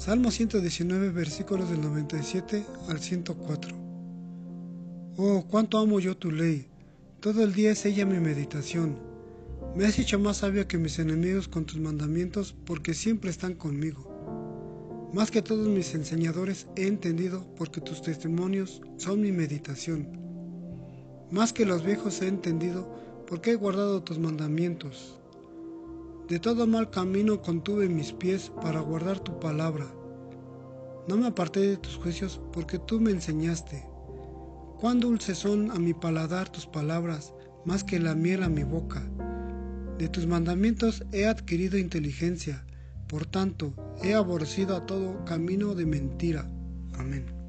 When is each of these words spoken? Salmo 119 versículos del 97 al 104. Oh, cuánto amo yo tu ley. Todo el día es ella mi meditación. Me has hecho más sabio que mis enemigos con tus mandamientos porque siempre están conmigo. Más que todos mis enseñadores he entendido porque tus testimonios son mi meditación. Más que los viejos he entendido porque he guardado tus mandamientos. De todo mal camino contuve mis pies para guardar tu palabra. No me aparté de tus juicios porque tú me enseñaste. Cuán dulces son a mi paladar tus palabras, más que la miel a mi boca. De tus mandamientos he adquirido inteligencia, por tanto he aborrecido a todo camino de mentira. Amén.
Salmo 0.00 0.30
119 0.30 1.10
versículos 1.10 1.68
del 1.68 1.82
97 1.82 2.64
al 2.88 3.00
104. 3.00 3.76
Oh, 5.18 5.44
cuánto 5.46 5.76
amo 5.76 6.00
yo 6.00 6.16
tu 6.16 6.30
ley. 6.30 6.68
Todo 7.20 7.44
el 7.44 7.52
día 7.52 7.72
es 7.72 7.84
ella 7.84 8.06
mi 8.06 8.18
meditación. 8.18 8.96
Me 9.76 9.84
has 9.84 9.98
hecho 9.98 10.18
más 10.18 10.38
sabio 10.38 10.66
que 10.66 10.78
mis 10.78 10.98
enemigos 10.98 11.48
con 11.48 11.66
tus 11.66 11.78
mandamientos 11.78 12.56
porque 12.64 12.94
siempre 12.94 13.28
están 13.28 13.52
conmigo. 13.52 15.10
Más 15.12 15.30
que 15.30 15.42
todos 15.42 15.68
mis 15.68 15.94
enseñadores 15.94 16.66
he 16.76 16.86
entendido 16.86 17.44
porque 17.58 17.82
tus 17.82 18.00
testimonios 18.00 18.80
son 18.96 19.20
mi 19.20 19.32
meditación. 19.32 20.18
Más 21.30 21.52
que 21.52 21.66
los 21.66 21.84
viejos 21.84 22.22
he 22.22 22.28
entendido 22.28 22.88
porque 23.26 23.50
he 23.50 23.56
guardado 23.56 24.02
tus 24.02 24.18
mandamientos. 24.18 25.19
De 26.30 26.38
todo 26.38 26.64
mal 26.68 26.90
camino 26.90 27.42
contuve 27.42 27.88
mis 27.88 28.12
pies 28.12 28.52
para 28.62 28.78
guardar 28.78 29.18
tu 29.18 29.40
palabra. 29.40 29.86
No 31.08 31.16
me 31.16 31.26
aparté 31.26 31.58
de 31.58 31.76
tus 31.76 31.96
juicios 31.96 32.40
porque 32.52 32.78
tú 32.78 33.00
me 33.00 33.10
enseñaste. 33.10 33.84
Cuán 34.80 35.00
dulces 35.00 35.38
son 35.38 35.72
a 35.72 35.80
mi 35.80 35.92
paladar 35.92 36.48
tus 36.48 36.66
palabras, 36.66 37.34
más 37.64 37.82
que 37.82 37.98
la 37.98 38.14
miel 38.14 38.44
a 38.44 38.48
mi 38.48 38.62
boca. 38.62 39.02
De 39.98 40.08
tus 40.08 40.28
mandamientos 40.28 41.04
he 41.10 41.26
adquirido 41.26 41.78
inteligencia, 41.78 42.64
por 43.08 43.26
tanto 43.26 43.74
he 44.00 44.14
aborrecido 44.14 44.76
a 44.76 44.86
todo 44.86 45.24
camino 45.24 45.74
de 45.74 45.86
mentira. 45.86 46.48
Amén. 46.96 47.39